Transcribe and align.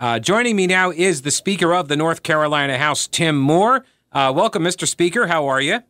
Uh, 0.00 0.16
joining 0.16 0.54
me 0.54 0.68
now 0.68 0.92
is 0.92 1.22
the 1.22 1.30
Speaker 1.32 1.74
of 1.74 1.88
the 1.88 1.96
North 1.96 2.22
Carolina 2.22 2.78
House, 2.78 3.08
Tim 3.08 3.36
Moore. 3.36 3.84
Uh, 4.12 4.32
welcome, 4.34 4.62
Mr. 4.62 4.86
Speaker. 4.86 5.26
How 5.26 5.48
are 5.48 5.60
you? 5.60 5.80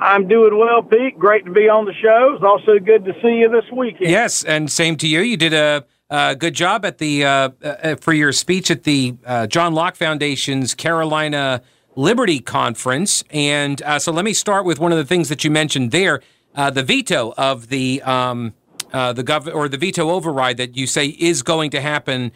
I'm 0.00 0.26
doing 0.26 0.58
well, 0.58 0.82
Pete. 0.82 1.18
Great 1.18 1.44
to 1.44 1.52
be 1.52 1.68
on 1.68 1.84
the 1.84 1.92
show. 1.92 2.32
It's 2.34 2.42
also 2.42 2.78
good 2.78 3.04
to 3.04 3.12
see 3.20 3.34
you 3.34 3.50
this 3.50 3.70
weekend. 3.70 4.10
Yes, 4.10 4.44
and 4.44 4.70
same 4.70 4.96
to 4.96 5.06
you. 5.06 5.20
You 5.20 5.36
did 5.36 5.52
a, 5.52 5.84
a 6.08 6.34
good 6.34 6.54
job 6.54 6.86
at 6.86 6.96
the 6.96 7.26
uh, 7.26 7.50
uh, 7.62 7.96
for 7.96 8.14
your 8.14 8.32
speech 8.32 8.70
at 8.70 8.84
the 8.84 9.14
uh, 9.26 9.46
John 9.46 9.74
Locke 9.74 9.96
Foundation's 9.96 10.74
Carolina 10.74 11.60
Liberty 11.94 12.40
Conference. 12.40 13.24
And 13.28 13.82
uh, 13.82 13.98
so 13.98 14.10
let 14.10 14.24
me 14.24 14.32
start 14.32 14.64
with 14.64 14.80
one 14.80 14.90
of 14.90 14.96
the 14.96 15.04
things 15.04 15.28
that 15.28 15.44
you 15.44 15.50
mentioned 15.50 15.90
there: 15.90 16.22
uh, 16.54 16.70
the 16.70 16.82
veto 16.82 17.34
of 17.36 17.68
the 17.68 18.00
um, 18.02 18.54
uh, 18.94 19.12
the 19.12 19.22
gov 19.22 19.54
or 19.54 19.68
the 19.68 19.76
veto 19.76 20.08
override 20.08 20.56
that 20.56 20.78
you 20.78 20.86
say 20.86 21.08
is 21.08 21.42
going 21.42 21.70
to 21.72 21.80
happen 21.82 22.32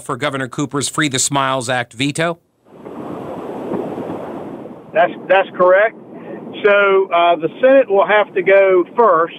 for 0.00 0.16
Governor 0.16 0.48
Cooper's 0.48 0.88
Free 0.88 1.08
the 1.08 1.18
Smiles 1.18 1.68
Act 1.68 1.92
veto. 1.92 2.38
That's 4.92 5.12
that's 5.28 5.48
correct. 5.56 5.96
So 6.64 7.12
uh, 7.12 7.36
the 7.36 7.48
Senate 7.60 7.90
will 7.90 8.06
have 8.06 8.32
to 8.34 8.42
go 8.42 8.84
first 8.96 9.36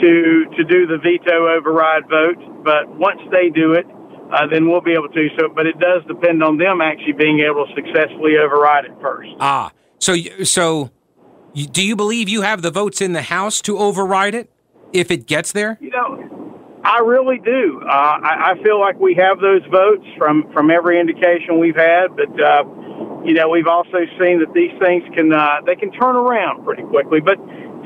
to 0.00 0.44
to 0.56 0.64
do 0.64 0.86
the 0.86 0.98
veto 1.02 1.48
override 1.56 2.08
vote, 2.08 2.64
but 2.64 2.88
once 2.96 3.20
they 3.30 3.50
do 3.50 3.72
it, 3.74 3.86
uh, 4.32 4.46
then 4.50 4.68
we'll 4.68 4.80
be 4.80 4.92
able 4.92 5.08
to. 5.08 5.28
So, 5.38 5.48
but 5.54 5.66
it 5.66 5.78
does 5.78 6.02
depend 6.06 6.42
on 6.42 6.56
them 6.56 6.80
actually 6.80 7.12
being 7.12 7.40
able 7.40 7.66
to 7.66 7.74
successfully 7.74 8.36
override 8.42 8.86
it 8.86 8.92
first. 9.00 9.30
Ah, 9.40 9.72
so 9.98 10.16
so 10.44 10.90
do 11.54 11.84
you 11.84 11.96
believe 11.96 12.28
you 12.28 12.42
have 12.42 12.62
the 12.62 12.70
votes 12.70 13.00
in 13.00 13.12
the 13.12 13.22
House 13.22 13.60
to 13.62 13.78
override 13.78 14.34
it 14.34 14.50
if 14.92 15.10
it 15.10 15.26
gets 15.26 15.52
there? 15.52 15.78
You 15.80 15.90
know, 15.90 16.27
I 16.84 17.00
really 17.00 17.38
do. 17.38 17.82
Uh, 17.84 17.90
I, 17.90 18.52
I 18.52 18.62
feel 18.62 18.80
like 18.80 18.98
we 18.98 19.14
have 19.14 19.40
those 19.40 19.62
votes 19.70 20.06
from 20.16 20.50
from 20.52 20.70
every 20.70 21.00
indication 21.00 21.58
we've 21.58 21.76
had, 21.76 22.14
but 22.16 22.30
uh, 22.40 22.64
you 23.24 23.34
know, 23.34 23.48
we've 23.48 23.66
also 23.66 23.98
seen 24.18 24.40
that 24.40 24.52
these 24.54 24.72
things 24.80 25.02
can 25.14 25.32
uh, 25.32 25.60
they 25.66 25.74
can 25.74 25.90
turn 25.92 26.16
around 26.16 26.64
pretty 26.64 26.84
quickly. 26.84 27.20
But 27.20 27.36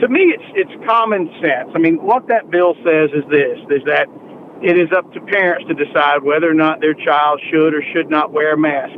to 0.00 0.08
me, 0.08 0.32
it's 0.34 0.44
it's 0.54 0.86
common 0.86 1.30
sense. 1.40 1.70
I 1.74 1.78
mean, 1.78 1.96
what 2.02 2.28
that 2.28 2.50
bill 2.50 2.74
says 2.84 3.10
is 3.16 3.24
this: 3.30 3.58
is 3.70 3.82
that 3.86 4.06
it 4.62 4.78
is 4.78 4.92
up 4.94 5.10
to 5.12 5.20
parents 5.20 5.66
to 5.68 5.74
decide 5.74 6.22
whether 6.22 6.48
or 6.48 6.54
not 6.54 6.80
their 6.80 6.94
child 6.94 7.40
should 7.50 7.74
or 7.74 7.82
should 7.92 8.10
not 8.10 8.32
wear 8.32 8.54
a 8.54 8.58
mask. 8.58 8.94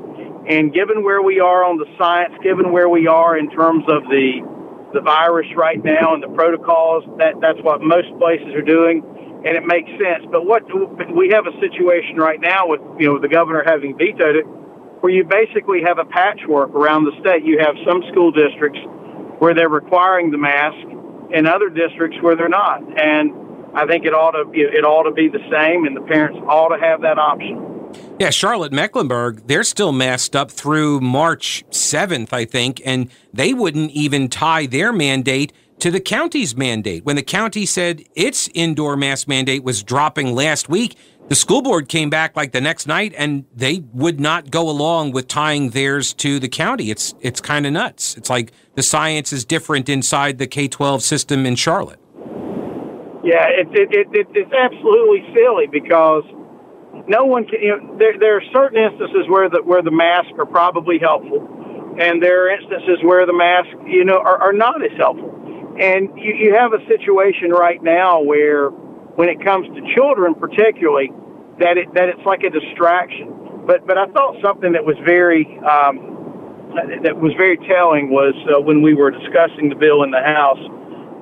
And 0.48 0.75
given 0.75 1.03
where 1.03 1.23
we 1.23 1.41
are 1.41 1.64
on 1.64 1.79
the 1.79 1.86
science, 1.97 2.34
given 2.42 2.70
where 2.70 2.89
we 2.89 3.06
are 3.06 3.39
in 3.39 3.48
terms 3.51 3.84
of 3.89 4.03
the 4.12 4.45
the 4.95 5.03
virus 5.03 5.47
right 5.56 5.83
now 5.84 6.14
and 6.14 6.23
the 6.23 6.33
protocols, 6.33 7.05
that 7.19 7.34
that's 7.42 7.59
what 7.62 7.83
most 7.83 8.09
places 8.19 8.55
are 8.55 8.64
doing, 8.64 9.03
and 9.45 9.59
it 9.59 9.67
makes 9.67 9.91
sense. 9.98 10.25
But 10.31 10.47
what 10.47 10.62
we 11.12 11.31
have 11.34 11.47
a 11.47 11.55
situation 11.61 12.17
right 12.17 12.41
now 12.41 12.67
with 12.67 12.81
you 12.98 13.12
know 13.12 13.19
the 13.19 13.28
governor 13.28 13.62
having 13.67 13.98
vetoed 13.98 14.36
it 14.36 14.47
where 15.05 15.12
you 15.12 15.25
basically 15.25 15.83
have 15.84 15.98
a 15.98 16.05
patchwork 16.06 16.70
around 16.70 17.05
the 17.05 17.12
state. 17.20 17.45
You 17.45 17.59
have 17.61 17.77
some 17.86 18.01
school 18.11 18.33
districts 18.33 18.81
where 19.39 19.53
they're 19.53 19.69
requiring 19.69 20.31
the 20.31 20.39
mask, 20.39 20.81
and 21.34 21.47
other 21.47 21.69
districts 21.69 22.17
where 22.23 22.36
they're 22.36 22.48
not. 22.48 22.81
And 22.81 23.34
I 23.75 23.84
think 23.86 24.06
it 24.06 24.14
ought 24.14 24.33
to 24.33 24.48
it 24.55 24.84
ought 24.84 25.05
to 25.05 25.12
be 25.12 25.29
the 25.29 25.42
same, 25.51 25.84
and 25.84 25.97
the 25.97 26.06
parents 26.06 26.39
ought 26.48 26.75
to 26.75 26.81
have 26.81 27.03
that 27.03 27.19
option. 27.19 27.73
Yeah, 28.19 28.31
Charlotte 28.31 28.73
Mecklenburg, 28.73 29.47
they're 29.47 29.64
still 29.64 29.92
masked 29.92 30.37
up 30.37 30.50
through 30.50 31.00
March 31.00 31.64
7th, 31.70 32.33
I 32.33 32.45
think, 32.45 32.81
and 32.84 33.11
they 33.33 33.53
wouldn't 33.53 33.91
even 33.91 34.28
tie 34.28 34.67
their 34.67 34.92
mandate 34.92 35.53
to 35.81 35.91
the 35.91 36.01
county's 36.01 36.56
mandate. 36.56 37.05
When 37.05 37.17
the 37.17 37.23
county 37.23 37.67
said 37.67 38.05
its 38.14 38.48
indoor 38.55 38.97
mask 38.97 39.27
mandate 39.27 39.64
was 39.64 39.83
dropping 39.83 40.34
last 40.34 40.69
week, 40.69 40.97
the 41.28 41.34
school 41.34 41.62
board 41.62 41.89
came 41.89 42.11
back 42.11 42.36
like 42.36 42.53
the 42.53 42.61
next 42.61 42.86
night 42.86 43.14
and 43.17 43.45
they 43.55 43.83
would 43.92 44.20
not 44.20 44.51
go 44.51 44.69
along 44.69 45.12
with 45.12 45.27
tying 45.27 45.70
theirs 45.70 46.12
to 46.14 46.39
the 46.39 46.48
county. 46.48 46.91
It's 46.91 47.14
it's 47.20 47.41
kind 47.41 47.67
of 47.67 47.73
nuts. 47.73 48.17
It's 48.17 48.29
like 48.29 48.53
the 48.75 48.83
science 48.83 49.33
is 49.33 49.45
different 49.45 49.89
inside 49.89 50.39
the 50.39 50.47
K-12 50.47 51.01
system 51.01 51.46
in 51.46 51.57
Charlotte. 51.57 51.98
Yeah, 53.24 53.48
it, 53.48 53.69
it, 53.73 54.08
it, 54.13 54.27
it's 54.35 54.52
absolutely 54.52 55.24
silly 55.33 55.67
because 55.67 56.24
no 57.07 57.25
one 57.25 57.45
can. 57.47 57.61
You 57.61 57.77
know, 57.77 57.99
there, 57.99 58.19
there 58.19 58.37
are 58.37 58.43
certain 58.53 58.79
instances 58.79 59.27
where 59.29 59.49
the 59.49 59.63
where 59.63 59.83
the 59.83 59.91
masks 59.91 60.33
are 60.39 60.47
probably 60.47 60.99
helpful, 60.99 61.43
and 62.01 62.23
there 62.23 62.47
are 62.47 62.51
instances 62.51 62.99
where 63.03 63.27
the 63.27 63.33
masks, 63.33 63.75
you 63.87 64.05
know, 64.05 64.19
are, 64.19 64.41
are 64.41 64.53
not 64.53 64.83
as 64.83 64.97
helpful. 64.97 65.31
And 65.81 66.09
you, 66.17 66.35
you 66.35 66.55
have 66.55 66.73
a 66.73 66.85
situation 66.87 67.51
right 67.51 67.83
now 67.83 68.21
where 68.23 68.71
when 68.71 69.29
it 69.29 69.43
comes 69.45 69.67
to 69.75 69.95
children, 69.95 70.35
particularly, 70.35 71.11
that 71.61 71.77
it 71.79 71.93
that 71.95 72.09
it's 72.09 72.25
like 72.25 72.43
a 72.43 72.51
distraction. 72.51 73.65
But 73.67 73.87
but 73.87 73.99
I 73.99 74.07
thought 74.07 74.37
something 74.43 74.73
that 74.73 74.85
was 74.85 74.97
very 75.05 75.47
um, 75.67 76.75
that 77.03 77.17
was 77.17 77.33
very 77.37 77.57
telling 77.69 78.11
was 78.11 78.35
uh, 78.49 78.61
when 78.61 78.83
we 78.83 78.95
were 78.95 79.11
discussing 79.11 79.69
the 79.69 79.77
bill 79.77 80.03
in 80.03 80.11
the 80.11 80.23
House. 80.23 80.61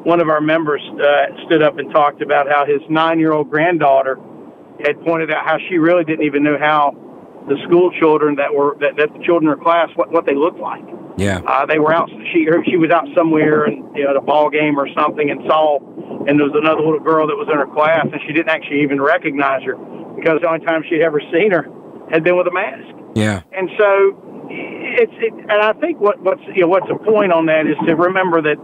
One 0.04 0.20
of 0.20 0.28
our 0.28 0.40
members 0.40 0.82
uh, 0.98 1.46
stood 1.46 1.62
up 1.62 1.78
and 1.78 1.92
talked 1.92 2.22
about 2.22 2.48
how 2.48 2.66
his 2.66 2.80
nine-year-old 2.90 3.48
granddaughter 3.50 4.18
had 4.84 5.00
pointed 5.04 5.30
out 5.30 5.44
how 5.44 5.58
she 5.68 5.78
really 5.78 6.04
didn't 6.04 6.24
even 6.24 6.42
know 6.42 6.58
how 6.58 6.96
the 7.48 7.56
school 7.66 7.90
children 7.98 8.36
that 8.36 8.54
were 8.54 8.76
that, 8.80 8.96
that 8.96 9.12
the 9.12 9.24
children 9.24 9.50
in 9.50 9.58
her 9.58 9.62
class 9.62 9.88
what 9.96 10.10
what 10.10 10.26
they 10.26 10.34
looked 10.34 10.58
like. 10.58 10.82
Yeah. 11.18 11.40
Uh, 11.46 11.66
they 11.66 11.78
were 11.78 11.92
out. 11.92 12.08
She 12.32 12.46
she 12.64 12.76
was 12.76 12.90
out 12.90 13.06
somewhere 13.14 13.64
and 13.64 13.84
you 13.96 14.04
know, 14.04 14.10
at 14.10 14.16
a 14.16 14.20
ball 14.20 14.48
game 14.48 14.78
or 14.78 14.88
something 14.94 15.30
and 15.30 15.42
saw, 15.46 15.78
and 16.26 16.38
there 16.38 16.46
was 16.46 16.56
another 16.56 16.80
little 16.80 17.00
girl 17.00 17.26
that 17.26 17.36
was 17.36 17.48
in 17.50 17.58
her 17.58 17.66
class 17.66 18.06
and 18.10 18.20
she 18.26 18.32
didn't 18.32 18.48
actually 18.48 18.82
even 18.82 19.00
recognize 19.00 19.62
her 19.64 19.76
because 20.16 20.40
the 20.40 20.48
only 20.48 20.64
time 20.64 20.82
she'd 20.88 21.02
ever 21.02 21.20
seen 21.32 21.50
her 21.50 21.68
had 22.10 22.24
been 22.24 22.36
with 22.36 22.46
a 22.46 22.52
mask. 22.52 22.88
Yeah. 23.14 23.42
And 23.52 23.68
so 23.76 24.16
it's 24.48 25.12
it, 25.18 25.32
and 25.32 25.52
I 25.52 25.72
think 25.74 26.00
what 26.00 26.20
what's 26.22 26.42
you 26.54 26.62
know 26.62 26.68
what's 26.68 26.88
the 26.88 26.96
point 26.96 27.32
on 27.32 27.46
that 27.46 27.66
is 27.66 27.76
to 27.86 27.96
remember 27.96 28.40
that 28.42 28.56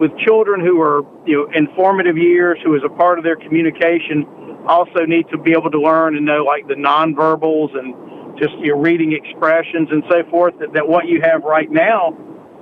with 0.00 0.10
children 0.18 0.60
who 0.60 0.80
are 0.80 1.02
you 1.26 1.36
know 1.36 1.46
in 1.54 1.68
formative 1.74 2.18
years, 2.18 2.58
who 2.64 2.74
is 2.74 2.82
a 2.84 2.88
part 2.88 3.18
of 3.18 3.24
their 3.24 3.36
communication, 3.36 4.26
also 4.66 5.04
need 5.06 5.28
to 5.30 5.38
be 5.38 5.52
able 5.52 5.70
to 5.70 5.80
learn 5.80 6.16
and 6.16 6.24
know 6.24 6.44
like 6.44 6.66
the 6.68 6.74
nonverbals 6.74 7.76
and 7.76 8.38
just 8.38 8.54
your 8.58 8.78
reading 8.78 9.12
expressions 9.12 9.88
and 9.90 10.02
so 10.10 10.22
forth. 10.30 10.54
That, 10.58 10.72
that 10.74 10.88
what 10.88 11.06
you 11.06 11.20
have 11.22 11.44
right 11.44 11.70
now, 11.70 12.16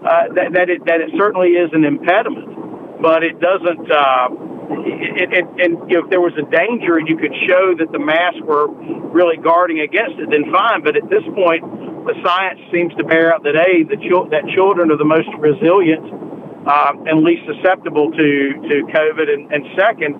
uh, 0.04 0.32
that 0.34 0.52
that 0.52 0.68
it 0.70 0.84
that 0.86 1.00
it 1.00 1.10
certainly 1.16 1.56
is 1.56 1.70
an 1.72 1.84
impediment, 1.84 3.00
but 3.00 3.22
it 3.22 3.40
doesn't. 3.40 3.90
Uh, 3.90 4.28
it, 4.72 5.28
it, 5.32 5.46
and 5.60 5.90
you 5.90 5.98
know, 5.98 6.04
if 6.04 6.10
there 6.10 6.20
was 6.20 6.32
a 6.38 6.46
danger 6.48 6.96
and 6.96 7.06
you 7.08 7.16
could 7.16 7.34
show 7.46 7.74
that 7.76 7.92
the 7.92 7.98
masks 7.98 8.40
were 8.44 8.68
really 9.12 9.36
guarding 9.36 9.80
against 9.80 10.16
it, 10.18 10.30
then 10.30 10.48
fine. 10.52 10.82
But 10.82 10.96
at 10.96 11.10
this 11.10 11.24
point, 11.34 11.60
the 12.08 12.14
science 12.24 12.60
seems 12.72 12.94
to 12.96 13.04
bear 13.04 13.34
out 13.34 13.42
that 13.44 13.56
a 13.56 13.84
the 13.84 14.00
chil- 14.08 14.28
that 14.30 14.48
children 14.54 14.90
are 14.90 14.96
the 14.96 15.08
most 15.08 15.28
resilient 15.38 16.02
uh, 16.66 16.92
and 17.06 17.22
least 17.22 17.42
susceptible 17.46 18.10
to 18.10 18.28
to 18.70 18.74
COVID, 18.90 19.28
and, 19.28 19.52
and 19.52 19.62
second, 19.76 20.18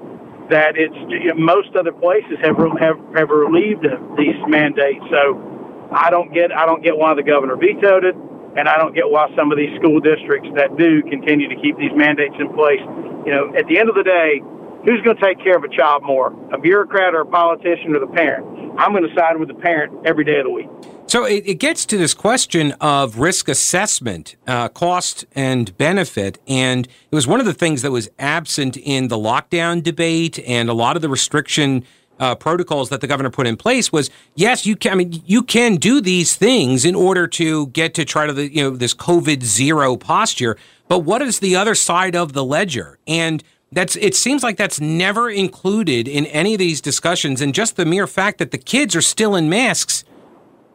that 0.51 0.75
it's 0.77 0.97
most 1.37 1.75
other 1.77 1.93
places 1.93 2.39
have 2.43 2.57
have 2.81 2.99
have 3.15 3.31
relieved 3.31 3.87
of 3.87 4.01
these 4.17 4.39
mandates. 4.49 5.05
So 5.11 5.89
I 5.93 6.11
don't 6.11 6.33
get 6.33 6.53
I 6.53 6.67
don't 6.67 6.83
get 6.83 6.97
why 6.97 7.15
the 7.15 7.23
governor 7.23 7.57
vetoed 7.57 8.05
it, 8.05 8.17
and 8.57 8.69
I 8.69 8.77
don't 8.79 8.95
get 8.95 9.09
why 9.09 9.29
some 9.37 9.53
of 9.53 9.59
these 9.59 9.75
school 9.79 10.01
districts 10.01 10.49
that 10.57 10.77
do 10.77 11.03
continue 11.03 11.49
to 11.49 11.57
keep 11.57 11.77
these 11.79 11.95
mandates 11.95 12.35
in 12.39 12.53
place. 12.55 12.83
You 13.27 13.33
know, 13.33 13.55
at 13.55 13.67
the 13.69 13.79
end 13.79 13.89
of 13.89 13.95
the 13.95 14.03
day, 14.03 14.43
who's 14.85 15.01
going 15.03 15.17
to 15.17 15.23
take 15.23 15.39
care 15.39 15.57
of 15.57 15.65
a 15.65 15.71
child 15.71 16.03
more, 16.03 16.35
a 16.53 16.59
bureaucrat 16.59 17.15
or 17.15 17.23
a 17.23 17.27
politician 17.27 17.95
or 17.95 18.01
the 18.01 18.11
parent? 18.11 18.47
I'm 18.79 18.93
going 18.93 19.07
to 19.07 19.15
side 19.15 19.39
with 19.39 19.49
the 19.49 19.55
parent 19.55 20.07
every 20.07 20.25
day 20.25 20.39
of 20.39 20.45
the 20.45 20.51
week. 20.51 20.69
So 21.13 21.27
it, 21.27 21.47
it 21.47 21.55
gets 21.57 21.85
to 21.85 21.99
this 21.99 22.15
question 22.15 22.73
of 22.81 23.19
risk 23.19 23.47
assessment, 23.47 24.37
uh, 24.47 24.71
cost 24.71 25.27
and 25.35 25.77
benefit. 25.77 26.39
And 26.49 26.87
it 26.87 27.15
was 27.15 27.27
one 27.27 27.39
of 27.39 27.45
the 27.45 27.53
things 27.53 27.83
that 27.83 27.91
was 27.91 28.09
absent 28.19 28.79
in 28.79 29.09
the 29.09 29.19
lockdown 29.19 29.83
debate 29.83 30.39
and 30.39 30.71
a 30.71 30.73
lot 30.73 30.97
of 30.97 31.03
the 31.03 31.11
restriction 31.11 31.85
uh, 32.19 32.35
protocols 32.35 32.89
that 32.89 33.03
the 33.03 33.07
governor 33.07 33.29
put 33.29 33.47
in 33.47 33.59
place 33.59 33.93
was 33.93 34.09
yes, 34.37 34.65
you 34.65 34.75
can. 34.75 34.93
I 34.93 34.95
mean, 34.95 35.23
you 35.27 35.43
can 35.43 35.77
do 35.77 36.01
these 36.01 36.35
things 36.35 36.87
in 36.87 36.95
order 36.95 37.27
to 37.27 37.67
get 37.67 37.93
to 37.93 38.07
try 38.07 38.27
to 38.27 38.33
the 38.33 38.51
you 38.51 38.63
know 38.63 38.71
this 38.75 38.95
COVID 38.95 39.43
zero 39.43 39.99
posture. 39.99 40.57
But 40.89 41.01
what 41.01 41.21
is 41.21 41.41
the 41.41 41.57
other 41.57 41.75
side 41.75 42.17
of 42.17 42.33
the 42.33 42.43
ledger? 42.43 42.99
And 43.07 43.45
that's 43.71 43.97
it 43.97 44.15
seems 44.15 44.43
like 44.43 44.57
that's 44.57 44.81
never 44.81 45.29
included 45.29 46.09
in 46.09 46.25
any 46.25 46.55
of 46.55 46.59
these 46.59 46.81
discussions. 46.81 47.43
And 47.43 47.55
just 47.55 47.77
the 47.77 47.85
mere 47.85 48.07
fact 48.07 48.39
that 48.39 48.51
the 48.51 48.57
kids 48.57 48.97
are 48.97 49.03
still 49.03 49.37
in 49.37 49.51
masks 49.51 50.05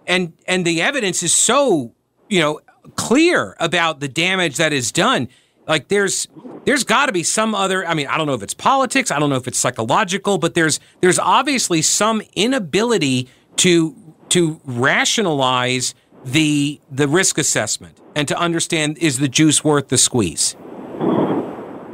and 0.07 0.33
and 0.47 0.65
the 0.65 0.81
evidence 0.81 1.23
is 1.23 1.33
so 1.33 1.93
you 2.29 2.39
know 2.39 2.59
clear 2.95 3.55
about 3.59 3.99
the 3.99 4.07
damage 4.07 4.57
that 4.57 4.73
is 4.73 4.91
done. 4.91 5.27
Like 5.67 5.89
there's 5.89 6.27
there's 6.65 6.83
got 6.83 7.07
to 7.07 7.11
be 7.11 7.23
some 7.23 7.55
other 7.55 7.85
i 7.85 7.93
mean 7.93 8.07
i 8.07 8.17
don't 8.17 8.27
know 8.27 8.33
if 8.33 8.43
it's 8.43 8.53
politics 8.53 9.09
i 9.09 9.19
don't 9.19 9.29
know 9.29 9.37
if 9.37 9.47
it's 9.47 9.57
psychological 9.57 10.37
but 10.37 10.53
there's 10.53 10.81
there's 10.99 11.17
obviously 11.17 11.81
some 11.81 12.21
inability 12.35 13.29
to 13.55 13.95
to 14.29 14.59
rationalize 14.65 15.95
the 16.23 16.79
the 16.91 17.07
risk 17.07 17.37
assessment 17.37 17.99
and 18.15 18.27
to 18.27 18.37
understand 18.37 18.97
is 18.97 19.19
the 19.19 19.27
juice 19.27 19.63
worth 19.63 19.89
the 19.89 19.97
squeeze? 19.97 20.55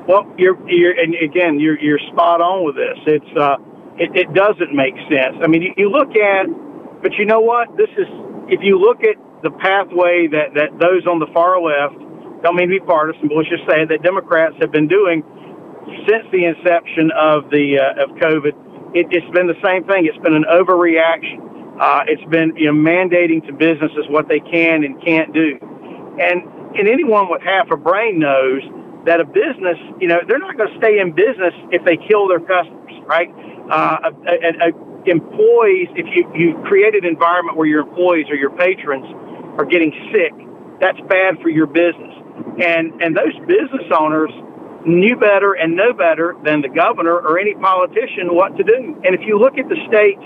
Well 0.08 0.32
you're 0.38 0.58
you're 0.70 1.00
and 1.00 1.16
again 1.16 1.60
you're 1.60 1.80
you're 1.80 2.00
spot 2.12 2.42
on 2.42 2.66
with 2.66 2.76
this. 2.76 2.98
It's 3.06 3.38
uh 3.38 3.58
it, 3.98 4.10
it 4.16 4.34
doesn't 4.34 4.74
make 4.74 4.96
sense. 5.10 5.38
I 5.42 5.48
mean 5.48 5.62
you, 5.62 5.74
you 5.78 5.90
look 5.90 6.16
at 6.16 6.48
But 7.04 7.14
you 7.20 7.26
know 7.26 7.42
what? 7.42 7.76
This 7.78 7.92
is 8.00 8.08
if 8.48 8.64
you 8.64 8.80
look 8.80 9.04
at 9.04 9.20
the 9.44 9.52
pathway 9.52 10.28
that 10.32 10.56
that 10.56 10.80
those 10.80 11.06
on 11.06 11.20
the 11.20 11.28
far 11.36 11.60
left 11.60 12.00
don't 12.42 12.56
mean 12.56 12.72
to 12.72 12.80
be 12.80 12.86
partisan, 12.86 13.28
but 13.28 13.38
let's 13.38 13.50
just 13.50 13.68
say 13.70 13.86
that 13.86 14.02
Democrats 14.04 14.56
have 14.62 14.72
been 14.72 14.88
doing 14.88 15.22
since 16.08 16.24
the 16.32 16.48
inception 16.48 17.12
of 17.12 17.52
the 17.52 17.78
uh, 17.78 18.04
of 18.08 18.16
COVID. 18.24 18.56
It, 18.96 19.12
it's 19.12 19.30
been 19.36 19.48
the 19.48 19.60
same 19.64 19.84
thing. 19.84 20.08
It's 20.08 20.18
been 20.24 20.34
an 20.34 20.48
overreaction. 20.48 21.44
Uh, 21.80 22.08
it's 22.08 22.24
been 22.32 22.56
you 22.56 22.72
know 22.72 22.78
mandating 22.78 23.46
to 23.48 23.54
businesses 23.54 24.08
what 24.08 24.28
they 24.28 24.40
can 24.40 24.84
and 24.88 24.96
can't 25.04 25.34
do, 25.34 25.60
and 26.24 26.48
and 26.80 26.88
anyone 26.88 27.30
with 27.30 27.42
half 27.44 27.70
a 27.72 27.78
brain 27.78 28.20
knows 28.20 28.64
that 29.06 29.20
a 29.20 29.26
business, 29.26 29.78
you 30.00 30.08
know, 30.08 30.20
they're 30.28 30.40
not 30.40 30.58
going 30.58 30.72
to 30.72 30.78
stay 30.80 31.00
in 31.00 31.12
business 31.12 31.54
if 31.72 31.84
they 31.84 31.98
kill 31.98 32.28
their 32.28 32.40
customers, 32.40 32.96
right? 33.06 33.28
Uh, 33.70 34.10
a, 34.10 34.32
a, 34.32 34.70
a 34.70 34.93
employees, 35.06 35.90
if 35.96 36.08
you 36.16 36.30
you 36.34 36.62
create 36.66 36.96
an 36.96 37.06
environment 37.06 37.58
where 37.58 37.68
your 37.68 37.82
employees 37.82 38.28
or 38.30 38.36
your 38.36 38.52
patrons 38.52 39.06
are 39.58 39.66
getting 39.66 39.92
sick, 40.12 40.34
that's 40.80 41.00
bad 41.08 41.42
for 41.42 41.50
your 41.50 41.68
business, 41.68 42.14
and 42.62 43.02
and 43.02 43.16
those 43.16 43.36
business 43.48 43.88
owners 43.92 44.32
knew 44.86 45.16
better 45.16 45.54
and 45.54 45.76
know 45.76 45.94
better 45.94 46.36
than 46.44 46.62
the 46.62 46.68
governor 46.68 47.16
or 47.16 47.40
any 47.40 47.56
politician 47.56 48.36
what 48.36 48.56
to 48.58 48.64
do. 48.64 49.00
And 49.06 49.16
if 49.16 49.22
you 49.26 49.40
look 49.40 49.58
at 49.58 49.70
the 49.70 49.80
states 49.88 50.24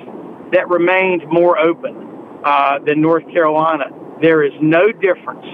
that 0.52 0.70
remained 0.70 1.24
more 1.30 1.60
open 1.60 2.08
uh, 2.44 2.80
than 2.86 3.02
North 3.02 3.26
Carolina. 3.32 3.86
There 4.22 4.44
is 4.44 4.54
no 4.62 4.92
difference 4.92 5.46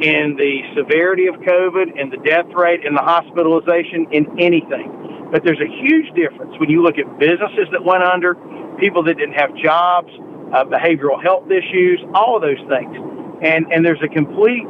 in 0.00 0.36
the 0.36 0.60
severity 0.76 1.26
of 1.26 1.36
COVID, 1.36 1.98
in 1.98 2.10
the 2.10 2.18
death 2.18 2.46
rate, 2.54 2.84
in 2.84 2.94
the 2.94 3.00
hospitalization, 3.00 4.06
in 4.12 4.26
anything. 4.38 4.90
But 5.32 5.42
there's 5.44 5.60
a 5.60 5.72
huge 5.82 6.12
difference 6.14 6.52
when 6.60 6.68
you 6.68 6.82
look 6.82 6.98
at 6.98 7.18
businesses 7.18 7.66
that 7.72 7.82
went 7.82 8.04
under, 8.04 8.36
people 8.78 9.02
that 9.04 9.16
didn't 9.16 9.34
have 9.40 9.56
jobs, 9.56 10.12
uh, 10.52 10.64
behavioral 10.68 11.16
health 11.22 11.50
issues, 11.50 12.04
all 12.14 12.36
of 12.36 12.42
those 12.42 12.60
things. 12.68 12.94
And, 13.40 13.72
and 13.72 13.84
there's 13.84 14.02
a 14.04 14.12
complete 14.12 14.68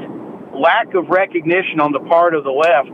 lack 0.54 0.94
of 0.94 1.08
recognition 1.08 1.80
on 1.80 1.90
the 1.90 2.00
part 2.06 2.34
of 2.34 2.44
the 2.44 2.54
left 2.54 2.88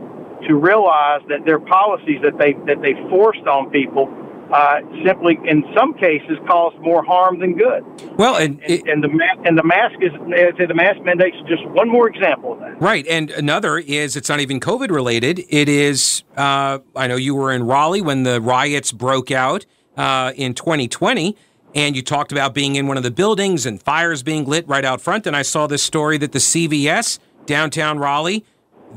to 0.49 0.55
realize 0.55 1.21
that 1.29 1.45
their 1.45 1.59
policies 1.59 2.17
that 2.23 2.39
they, 2.39 2.53
that 2.65 2.81
they 2.81 2.97
forced 3.13 3.45
on 3.45 3.69
people 3.69 4.09
uh, 4.51 4.79
simply, 5.05 5.37
in 5.45 5.63
some 5.75 5.93
cases, 5.93 6.37
caused 6.47 6.77
more 6.79 7.03
harm 7.03 7.39
than 7.39 7.55
good. 7.55 7.83
Well, 8.17 8.35
and 8.35 8.61
and, 8.63 8.87
and, 8.87 9.03
the 9.03 9.07
ma- 9.07 9.43
and 9.45 9.57
the 9.57 9.63
mask 9.63 9.95
is 10.01 10.11
the 10.13 10.73
mask 10.73 11.01
mandate 11.03 11.35
is 11.35 11.41
just 11.47 11.65
one 11.69 11.89
more 11.89 12.07
example 12.07 12.53
of 12.53 12.59
that. 12.59 12.81
Right, 12.81 13.05
and 13.07 13.29
another 13.31 13.77
is 13.77 14.15
it's 14.15 14.29
not 14.29 14.39
even 14.39 14.59
COVID 14.59 14.89
related. 14.89 15.43
It 15.49 15.69
is. 15.69 16.23
Uh, 16.35 16.79
I 16.95 17.07
know 17.07 17.15
you 17.15 17.35
were 17.35 17.51
in 17.51 17.63
Raleigh 17.63 18.01
when 18.01 18.23
the 18.23 18.41
riots 18.41 18.91
broke 18.91 19.31
out 19.31 19.65
uh, 19.97 20.33
in 20.35 20.53
2020. 20.53 21.35
And 21.75 21.95
you 21.95 22.01
talked 22.01 22.31
about 22.31 22.55
being 22.55 22.75
in 22.75 22.87
one 22.87 22.97
of 22.97 23.03
the 23.03 23.11
buildings 23.11 23.67
and 23.67 23.79
fires 23.79 24.23
being 24.23 24.45
lit 24.45 24.67
right 24.67 24.83
out 24.83 25.01
front. 25.01 25.27
And 25.27 25.35
I 25.35 25.43
saw 25.43 25.67
this 25.67 25.83
story 25.83 26.17
that 26.17 26.31
the 26.31 26.39
CVS 26.39 27.19
downtown 27.45 27.99
Raleigh, 27.99 28.43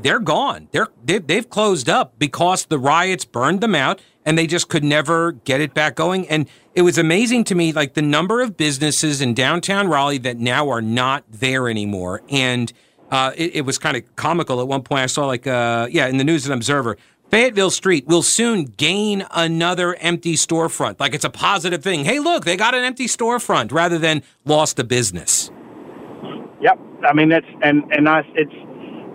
they're 0.01 0.19
gone. 0.19 0.69
They're 0.71 0.87
they've, 1.03 1.25
they've 1.25 1.47
closed 1.47 1.87
up 1.87 2.17
because 2.17 2.65
the 2.65 2.79
riots 2.79 3.25
burned 3.25 3.61
them 3.61 3.75
out 3.75 4.01
and 4.25 4.37
they 4.37 4.47
just 4.47 4.69
could 4.69 4.83
never 4.83 5.33
get 5.33 5.61
it 5.61 5.73
back 5.73 5.95
going. 5.95 6.27
And 6.29 6.47
it 6.75 6.81
was 6.81 6.97
amazing 6.97 7.43
to 7.45 7.55
me, 7.55 7.71
like 7.71 7.93
the 7.93 8.01
number 8.01 8.41
of 8.41 8.57
businesses 8.57 9.21
in 9.21 9.33
downtown 9.33 9.87
Raleigh 9.87 10.17
that 10.19 10.37
now 10.37 10.69
are 10.69 10.81
not 10.81 11.23
there 11.29 11.69
anymore. 11.69 12.21
And 12.29 12.71
uh, 13.11 13.31
it, 13.35 13.57
it, 13.57 13.61
was 13.61 13.77
kind 13.77 13.95
of 13.95 14.15
comical 14.15 14.59
at 14.59 14.67
one 14.67 14.81
point. 14.81 15.01
I 15.01 15.05
saw 15.05 15.25
like, 15.25 15.45
uh, 15.45 15.87
yeah, 15.91 16.07
in 16.07 16.17
the 16.17 16.23
News 16.23 16.45
and 16.45 16.53
Observer, 16.53 16.97
Fayetteville 17.29 17.71
Street 17.71 18.07
will 18.07 18.21
soon 18.23 18.65
gain 18.65 19.25
another 19.31 19.95
empty 19.95 20.35
storefront. 20.35 20.99
Like 20.99 21.13
it's 21.13 21.25
a 21.25 21.29
positive 21.29 21.83
thing. 21.83 22.05
Hey, 22.05 22.19
look, 22.19 22.45
they 22.45 22.57
got 22.57 22.75
an 22.75 22.83
empty 22.83 23.07
storefront 23.07 23.71
rather 23.71 23.97
than 23.97 24.23
lost 24.45 24.79
a 24.79 24.83
business. 24.83 25.51
Yep, 26.61 26.79
I 27.07 27.13
mean 27.13 27.29
that's 27.29 27.45
and 27.61 27.83
and 27.91 28.07
I, 28.07 28.21
it's 28.35 28.53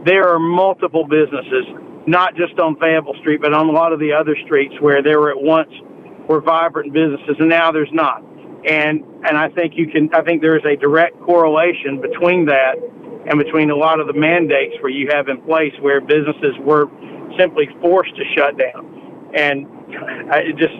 there 0.04 0.28
are 0.28 0.38
multiple 0.38 1.04
businesses 1.04 1.64
not 2.08 2.34
just 2.34 2.58
on 2.58 2.76
Fayetteville 2.80 3.20
Street, 3.20 3.40
but 3.40 3.52
on 3.52 3.68
a 3.68 3.72
lot 3.72 3.92
of 3.92 4.00
the 4.00 4.12
other 4.12 4.36
streets 4.46 4.74
where 4.80 5.02
there 5.02 5.20
were 5.20 5.30
at 5.30 5.40
once 5.40 5.70
were 6.28 6.40
vibrant 6.40 6.92
businesses, 6.92 7.36
and 7.38 7.48
now 7.48 7.70
there's 7.70 7.92
not. 7.92 8.22
And 8.66 9.04
and 9.28 9.36
I 9.36 9.48
think 9.50 9.74
you 9.76 9.86
can. 9.86 10.08
I 10.14 10.22
think 10.22 10.42
there 10.42 10.56
is 10.56 10.64
a 10.64 10.76
direct 10.76 11.20
correlation 11.20 12.00
between 12.00 12.46
that 12.46 12.76
and 13.28 13.38
between 13.38 13.70
a 13.70 13.76
lot 13.76 14.00
of 14.00 14.06
the 14.06 14.14
mandates 14.14 14.74
where 14.80 14.90
you 14.90 15.08
have 15.12 15.28
in 15.28 15.40
place 15.42 15.72
where 15.80 16.00
businesses 16.00 16.56
were 16.60 16.86
simply 17.38 17.68
forced 17.80 18.16
to 18.16 18.24
shut 18.34 18.58
down, 18.58 19.30
and 19.34 19.66
it 20.32 20.56
just 20.56 20.74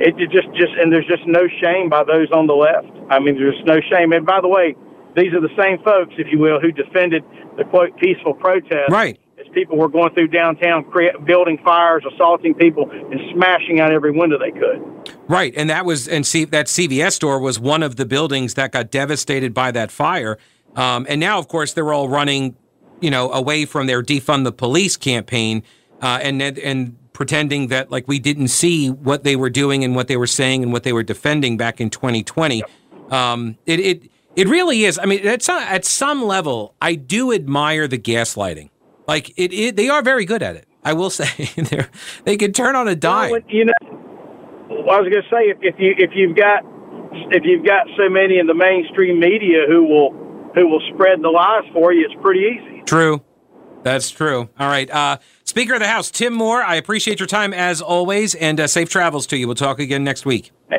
it 0.00 0.16
just 0.32 0.48
just 0.56 0.72
and 0.80 0.92
there's 0.92 1.06
just 1.06 1.26
no 1.26 1.46
shame 1.60 1.88
by 1.88 2.04
those 2.04 2.30
on 2.32 2.46
the 2.46 2.56
left. 2.56 2.88
I 3.10 3.18
mean, 3.18 3.36
there's 3.36 3.62
no 3.64 3.80
shame. 3.92 4.12
And 4.12 4.24
by 4.24 4.40
the 4.40 4.48
way, 4.48 4.74
these 5.16 5.32
are 5.34 5.40
the 5.40 5.54
same 5.58 5.82
folks, 5.84 6.14
if 6.18 6.26
you 6.30 6.38
will, 6.38 6.60
who 6.60 6.72
defended 6.72 7.22
the 7.56 7.64
quote 7.64 7.96
peaceful 7.98 8.34
protest, 8.34 8.90
right? 8.90 9.18
People 9.52 9.76
were 9.76 9.88
going 9.88 10.12
through 10.14 10.28
downtown, 10.28 10.84
building 11.24 11.58
fires, 11.64 12.04
assaulting 12.12 12.54
people, 12.54 12.90
and 12.90 13.20
smashing 13.32 13.80
out 13.80 13.92
every 13.92 14.10
window 14.10 14.38
they 14.38 14.50
could. 14.50 14.82
Right, 15.28 15.52
and 15.56 15.70
that 15.70 15.84
was 15.84 16.08
and 16.08 16.26
see 16.26 16.44
that 16.46 16.66
CVS 16.66 17.12
store 17.12 17.40
was 17.40 17.58
one 17.58 17.82
of 17.82 17.96
the 17.96 18.06
buildings 18.06 18.54
that 18.54 18.72
got 18.72 18.90
devastated 18.90 19.54
by 19.54 19.70
that 19.72 19.90
fire. 19.90 20.38
Um, 20.76 21.06
and 21.08 21.20
now, 21.20 21.38
of 21.38 21.48
course, 21.48 21.72
they're 21.72 21.92
all 21.92 22.08
running, 22.08 22.56
you 23.00 23.10
know, 23.10 23.30
away 23.32 23.64
from 23.64 23.86
their 23.86 24.02
defund 24.02 24.44
the 24.44 24.52
police 24.52 24.96
campaign, 24.96 25.62
uh, 26.00 26.20
and 26.22 26.40
and 26.42 26.96
pretending 27.12 27.68
that 27.68 27.90
like 27.90 28.08
we 28.08 28.18
didn't 28.18 28.48
see 28.48 28.88
what 28.90 29.24
they 29.24 29.36
were 29.36 29.50
doing 29.50 29.84
and 29.84 29.94
what 29.94 30.08
they 30.08 30.16
were 30.16 30.26
saying 30.26 30.62
and 30.62 30.72
what 30.72 30.84
they 30.84 30.92
were 30.92 31.02
defending 31.02 31.56
back 31.56 31.80
in 31.80 31.90
2020. 31.90 32.62
Um, 33.10 33.56
it 33.66 33.80
it 33.80 34.10
it 34.36 34.48
really 34.48 34.84
is. 34.84 34.98
I 34.98 35.06
mean, 35.06 35.26
at 35.26 35.42
some, 35.42 35.60
at 35.62 35.84
some 35.84 36.24
level, 36.24 36.74
I 36.80 36.94
do 36.94 37.32
admire 37.32 37.88
the 37.88 37.98
gaslighting. 37.98 38.70
Like 39.10 39.30
it, 39.36 39.52
it 39.52 39.74
they 39.74 39.88
are 39.88 40.02
very 40.02 40.24
good 40.24 40.40
at 40.40 40.54
it. 40.54 40.68
I 40.84 40.92
will 40.92 41.10
say 41.20 41.50
they 41.56 41.84
they 42.24 42.36
can 42.36 42.52
turn 42.52 42.76
on 42.76 42.86
a 42.86 42.94
dime. 42.94 43.42
You 43.48 43.64
know, 43.64 43.72
I 44.88 45.00
was 45.00 45.10
going 45.10 45.22
to 45.22 45.28
say 45.28 45.50
if, 45.50 45.58
if 45.62 45.74
you 45.80 45.94
if 45.98 46.10
you've 46.14 46.36
got 46.36 46.62
if 47.32 47.42
you've 47.44 47.66
got 47.66 47.88
so 47.96 48.08
many 48.08 48.38
in 48.38 48.46
the 48.46 48.54
mainstream 48.54 49.18
media 49.18 49.64
who 49.66 49.82
will 49.82 50.12
who 50.54 50.68
will 50.68 50.82
spread 50.94 51.22
the 51.22 51.28
lies 51.28 51.64
for 51.72 51.92
you, 51.92 52.06
it's 52.08 52.22
pretty 52.22 52.40
easy. 52.54 52.82
True. 52.86 53.20
That's 53.82 54.10
true. 54.10 54.48
All 54.60 54.68
right. 54.68 54.88
Uh, 54.88 55.18
Speaker 55.42 55.74
of 55.74 55.80
the 55.80 55.88
House, 55.88 56.10
Tim 56.12 56.32
Moore, 56.32 56.62
I 56.62 56.76
appreciate 56.76 57.18
your 57.18 57.26
time 57.26 57.52
as 57.52 57.80
always, 57.80 58.36
and 58.36 58.60
uh, 58.60 58.68
safe 58.68 58.90
travels 58.90 59.26
to 59.28 59.36
you. 59.36 59.48
We'll 59.48 59.56
talk 59.56 59.80
again 59.80 60.04
next 60.04 60.24
week. 60.26 60.52
Hey, 60.68 60.78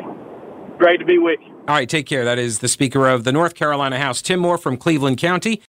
great 0.78 0.98
to 0.98 1.04
be 1.04 1.18
with 1.18 1.40
you. 1.40 1.52
All 1.68 1.74
right, 1.74 1.88
take 1.88 2.06
care. 2.06 2.24
That 2.24 2.38
is 2.38 2.60
the 2.60 2.68
Speaker 2.68 3.08
of 3.08 3.24
the 3.24 3.32
North 3.32 3.54
Carolina 3.54 3.98
House, 3.98 4.22
Tim 4.22 4.40
Moore 4.40 4.58
from 4.58 4.76
Cleveland 4.76 5.18
County. 5.18 5.62